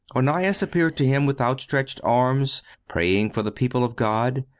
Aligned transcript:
Onias 0.15 0.63
appeared 0.63 0.97
to 0.97 1.05
him 1.05 1.27
with 1.27 1.39
outstretched 1.39 2.01
arms, 2.03 2.63
praying 2.87 3.29
for 3.33 3.43
the 3.43 3.51
people 3.51 3.83
of 3.83 3.95
God. 3.95 4.45